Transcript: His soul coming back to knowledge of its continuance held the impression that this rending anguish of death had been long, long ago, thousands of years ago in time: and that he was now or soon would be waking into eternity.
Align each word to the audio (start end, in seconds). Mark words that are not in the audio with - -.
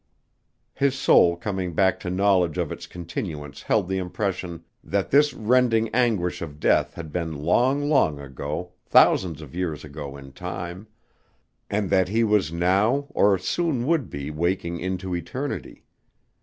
His 0.73 0.97
soul 0.97 1.35
coming 1.37 1.75
back 1.75 1.99
to 1.99 2.09
knowledge 2.09 2.57
of 2.57 2.71
its 2.71 2.87
continuance 2.87 3.61
held 3.61 3.87
the 3.87 3.99
impression 3.99 4.63
that 4.83 5.11
this 5.11 5.31
rending 5.31 5.89
anguish 5.89 6.41
of 6.41 6.59
death 6.59 6.95
had 6.95 7.11
been 7.11 7.33
long, 7.43 7.87
long 7.87 8.19
ago, 8.19 8.71
thousands 8.87 9.43
of 9.43 9.53
years 9.53 9.83
ago 9.83 10.17
in 10.17 10.31
time: 10.31 10.87
and 11.69 11.91
that 11.91 12.07
he 12.09 12.23
was 12.23 12.51
now 12.51 13.05
or 13.11 13.37
soon 13.37 13.85
would 13.85 14.09
be 14.09 14.31
waking 14.31 14.79
into 14.79 15.15
eternity. 15.15 15.85